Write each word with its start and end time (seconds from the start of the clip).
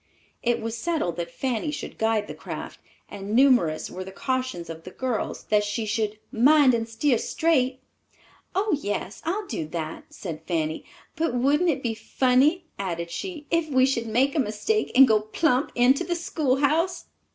It 0.41 0.59
was 0.59 0.75
settled 0.75 1.17
that 1.17 1.29
Fanny 1.29 1.69
should 1.69 1.99
guide 1.99 2.25
the 2.25 2.33
craft, 2.33 2.79
and 3.07 3.35
numerous 3.35 3.87
were 3.91 4.03
the 4.03 4.11
cautions 4.11 4.67
of 4.67 4.83
the 4.83 4.89
girls 4.89 5.43
that 5.51 5.63
she 5.63 5.85
should 5.85 6.17
"mind 6.31 6.73
and 6.73 6.89
steer 6.89 7.19
straight." 7.19 7.77
"Oh, 8.55 8.75
yes, 8.81 9.21
I'll 9.25 9.45
do 9.45 9.67
that," 9.67 10.05
said 10.11 10.41
Fanny; 10.47 10.85
"but 11.15 11.35
wouldn't 11.35 11.69
it 11.69 11.83
be 11.83 11.93
funny," 11.93 12.65
added 12.79 13.11
she, 13.11 13.45
"if 13.51 13.69
we 13.69 13.85
should 13.85 14.07
make 14.07 14.33
a 14.33 14.39
mistake 14.39 14.91
and 14.95 15.07
go 15.07 15.19
plump 15.19 15.71
into 15.75 16.03
the 16.03 16.15
schoolhouse!" 16.15 17.05